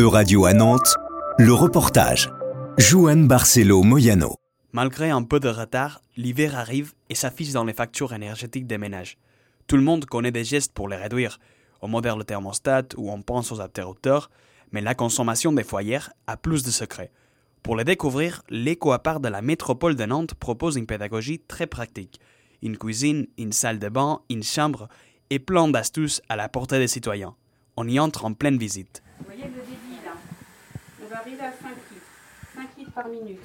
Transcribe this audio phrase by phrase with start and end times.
[0.00, 0.96] E-Radio à Nantes,
[1.36, 2.30] le reportage.
[2.78, 4.36] Juan Barcelo Moyano.
[4.72, 9.18] Malgré un peu de retard, l'hiver arrive et s'affiche dans les factures énergétiques des ménages.
[9.66, 11.38] Tout le monde connaît des gestes pour les réduire.
[11.82, 14.30] On modère le thermostat ou on pense aux interrupteurs,
[14.72, 17.12] mais la consommation des foyers a plus de secrets.
[17.62, 22.20] Pour les découvrir, l'éco-appart de la métropole de Nantes propose une pédagogie très pratique.
[22.62, 24.88] Une cuisine, une salle de bain, une chambre
[25.28, 27.34] et plein d'astuces à la portée des citoyens.
[27.76, 29.02] On y entre en pleine visite.
[29.20, 30.12] Vous voyez le débit là
[31.02, 32.06] On va arriver à 5 litres.
[32.54, 33.40] 5 litres par minute.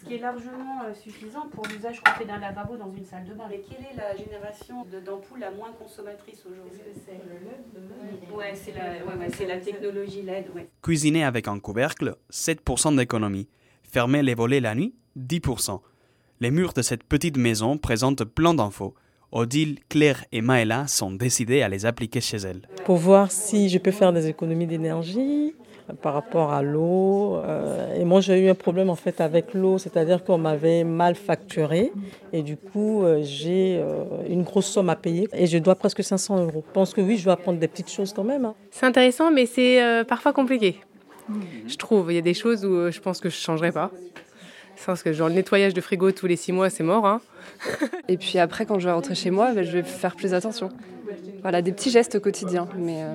[0.00, 3.26] Ce qui est largement euh, suffisant pour l'usage qu'on fait d'un lavabo dans une salle
[3.26, 3.44] de bain.
[3.50, 6.80] Mais quelle est la génération de- d'ampoules la moins consommatrice aujourd'hui?
[7.04, 10.46] C'est le LED Ouais, c'est la, ouais, la technologie LED.
[10.54, 10.68] Ouais.
[10.82, 13.48] Cuisiner avec un couvercle, 7% d'économie.
[13.82, 15.80] Fermer les volets la nuit, 10%.
[16.40, 18.94] Les murs de cette petite maison présentent plein d'infos.
[19.32, 22.62] Odile, Claire et Maëla sont décidées à les appliquer chez elles.
[22.86, 25.54] pour voir si je peux faire des économies d'énergie
[26.02, 27.36] par rapport à l'eau.
[27.36, 31.14] Euh, et moi, j'ai eu un problème en fait avec l'eau, c'est-à-dire qu'on m'avait mal
[31.14, 31.92] facturé
[32.32, 36.02] et du coup, euh, j'ai euh, une grosse somme à payer et je dois presque
[36.02, 36.64] 500 euros.
[36.66, 38.44] Je pense que oui, je dois apprendre des petites choses quand même.
[38.44, 38.54] hein.
[38.70, 40.76] C'est intéressant, mais c'est euh, parfois compliqué.
[41.66, 42.10] Je trouve.
[42.10, 43.90] Il y a des choses où je pense que je changerais pas.
[44.76, 47.06] Je pense que genre le nettoyage de frigo tous les six mois, c'est mort.
[47.06, 47.20] Hein.
[48.08, 50.70] Et puis après, quand je vais rentrer chez moi, ben, je vais faire plus attention.
[51.42, 53.08] Voilà, des petits gestes au quotidien, mais euh,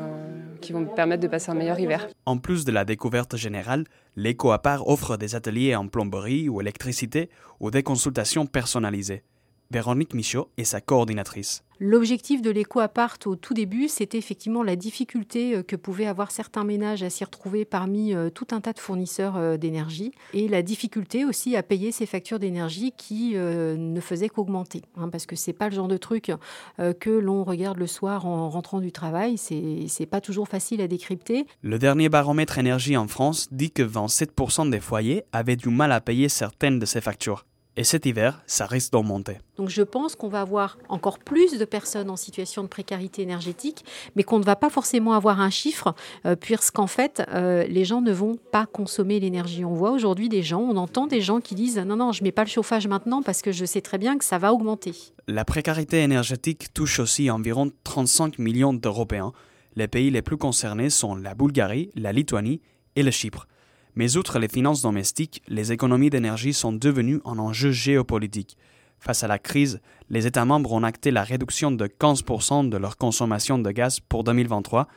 [0.61, 2.08] qui vont me permettre de passer un meilleur hiver.
[2.25, 3.84] En plus de la découverte générale,
[4.16, 9.23] l'éco-appart offre des ateliers en plomberie ou électricité ou des consultations personnalisées.
[9.72, 11.65] Véronique Michaud est sa coordinatrice.
[11.80, 16.64] L'objectif de l'éco-appart au tout début, c'était effectivement la difficulté euh, que pouvaient avoir certains
[16.64, 20.62] ménages à s'y retrouver parmi euh, tout un tas de fournisseurs euh, d'énergie et la
[20.62, 24.84] difficulté aussi à payer ces factures d'énergie qui ne faisaient qu'augmenter.
[24.98, 26.31] hein, parce que c'est pas le genre de truc
[26.78, 29.38] que l'on regarde le soir en rentrant du travail.
[29.38, 31.46] C'est pas toujours facile à décrypter.
[31.62, 36.02] Le dernier baromètre énergie en France dit que 27% des foyers avaient du mal à
[36.02, 37.46] payer certaines de ces factures.
[37.78, 39.38] Et cet hiver, ça risque d'augmenter.
[39.58, 43.84] Donc je pense qu'on va avoir encore plus de personnes en situation de précarité énergétique,
[44.16, 45.94] mais qu'on ne va pas forcément avoir un chiffre,
[46.25, 49.66] euh, puisqu'en fait, euh, les gens ne vont pas consommer l'énergie.
[49.66, 52.31] On voit aujourd'hui des gens, on entend des gens qui disent non, non, je mets
[52.31, 54.94] pas le chauffage maintenant parce que je sais très bien que ça va augmenter.
[55.28, 59.34] La précarité énergétique touche aussi environ 35 millions d'Européens.
[59.75, 62.62] Les pays les plus concernés sont la Bulgarie, la Lituanie
[62.96, 63.47] et le Chypre.
[63.95, 68.57] Mais outre les finances domestiques, les économies d'énergie sont devenues un enjeu géopolitique.
[69.00, 72.97] Face à la crise, les États membres ont acté la réduction de 15% de leur
[72.97, 74.88] consommation de gaz pour 2023.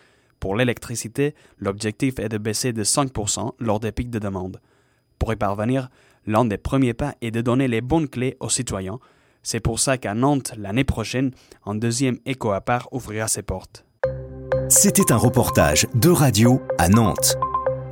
[0.40, 4.60] Pour l'électricité, l'objectif est de baisser de 5% lors des pics de demande.
[5.18, 5.90] Pour y parvenir,
[6.26, 8.98] l'un des premiers pas est de donner les bonnes clés aux citoyens.
[9.42, 11.32] C'est pour ça qu'à Nantes, l'année prochaine,
[11.64, 13.84] un deuxième éco-appart ouvrira ses portes.
[14.68, 17.37] C'était un reportage de radio à Nantes.